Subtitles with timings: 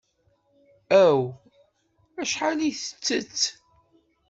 [1.03, 1.21] Aw!
[2.21, 3.41] Acḥal ay ittett!